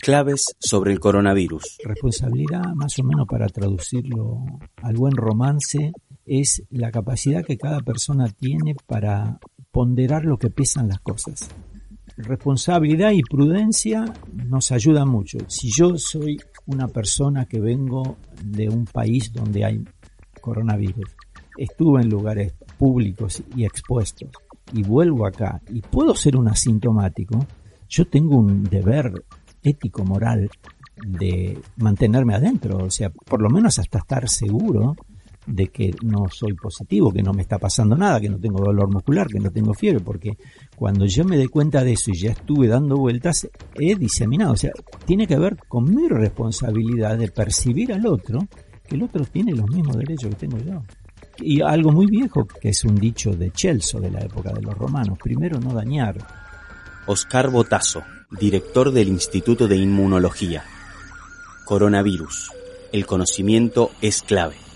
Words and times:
Claves 0.00 0.46
sobre 0.60 0.92
el 0.92 1.00
coronavirus. 1.00 1.78
Responsabilidad, 1.84 2.72
más 2.74 2.98
o 2.98 3.04
menos 3.04 3.26
para 3.26 3.48
traducirlo 3.48 4.44
al 4.82 4.96
buen 4.96 5.16
romance, 5.16 5.92
es 6.24 6.62
la 6.70 6.90
capacidad 6.90 7.44
que 7.44 7.58
cada 7.58 7.80
persona 7.80 8.28
tiene 8.28 8.76
para 8.86 9.38
ponderar 9.72 10.24
lo 10.24 10.38
que 10.38 10.50
pesan 10.50 10.88
las 10.88 11.00
cosas. 11.00 11.48
Responsabilidad 12.16 13.10
y 13.10 13.22
prudencia 13.22 14.04
nos 14.32 14.72
ayudan 14.72 15.08
mucho. 15.08 15.38
Si 15.48 15.70
yo 15.70 15.98
soy 15.98 16.38
una 16.66 16.88
persona 16.88 17.46
que 17.46 17.60
vengo 17.60 18.18
de 18.42 18.68
un 18.68 18.84
país 18.84 19.32
donde 19.32 19.64
hay 19.64 19.84
coronavirus, 20.40 21.10
estuve 21.56 22.02
en 22.02 22.08
lugares 22.08 22.54
públicos 22.78 23.42
y 23.56 23.64
expuestos 23.64 24.30
y 24.72 24.82
vuelvo 24.82 25.26
acá 25.26 25.60
y 25.70 25.80
puedo 25.82 26.14
ser 26.14 26.36
un 26.36 26.48
asintomático, 26.48 27.44
yo 27.88 28.06
tengo 28.06 28.38
un 28.38 28.64
deber 28.64 29.24
ético, 29.62 30.04
moral, 30.04 30.50
de 31.06 31.58
mantenerme 31.76 32.34
adentro, 32.34 32.78
o 32.84 32.90
sea, 32.90 33.10
por 33.10 33.40
lo 33.40 33.50
menos 33.50 33.78
hasta 33.78 33.98
estar 33.98 34.28
seguro 34.28 34.96
de 35.48 35.68
que 35.68 35.94
no 36.02 36.26
soy 36.30 36.54
positivo, 36.54 37.10
que 37.10 37.22
no 37.22 37.32
me 37.32 37.42
está 37.42 37.58
pasando 37.58 37.96
nada, 37.96 38.20
que 38.20 38.28
no 38.28 38.38
tengo 38.38 38.62
dolor 38.62 38.92
muscular, 38.92 39.26
que 39.28 39.40
no 39.40 39.50
tengo 39.50 39.72
fiebre, 39.72 40.00
porque 40.00 40.36
cuando 40.76 41.06
yo 41.06 41.24
me 41.24 41.38
dé 41.38 41.48
cuenta 41.48 41.82
de 41.82 41.92
eso 41.92 42.10
y 42.10 42.18
ya 42.18 42.32
estuve 42.32 42.68
dando 42.68 42.96
vueltas, 42.96 43.48
he 43.74 43.94
diseminado, 43.94 44.52
o 44.52 44.56
sea, 44.56 44.72
tiene 45.06 45.26
que 45.26 45.38
ver 45.38 45.56
con 45.66 45.84
mi 45.84 46.06
responsabilidad 46.06 47.16
de 47.16 47.28
percibir 47.28 47.94
al 47.94 48.06
otro, 48.06 48.46
que 48.86 48.96
el 48.96 49.02
otro 49.02 49.24
tiene 49.24 49.52
los 49.52 49.68
mismos 49.70 49.96
derechos 49.96 50.30
que 50.30 50.46
tengo 50.46 50.58
yo. 50.58 50.82
Y 51.40 51.62
algo 51.62 51.92
muy 51.92 52.06
viejo, 52.06 52.46
que 52.46 52.70
es 52.70 52.84
un 52.84 52.96
dicho 52.96 53.30
de 53.30 53.50
Celso 53.54 54.00
de 54.00 54.10
la 54.10 54.20
época 54.20 54.52
de 54.52 54.60
los 54.60 54.76
romanos, 54.76 55.18
primero 55.22 55.58
no 55.60 55.72
dañar. 55.72 56.18
Oscar 57.06 57.50
Botazo, 57.50 58.02
director 58.30 58.92
del 58.92 59.08
Instituto 59.08 59.68
de 59.68 59.76
Inmunología. 59.76 60.62
Coronavirus. 61.64 62.50
El 62.92 63.06
conocimiento 63.06 63.90
es 64.02 64.22
clave. 64.22 64.67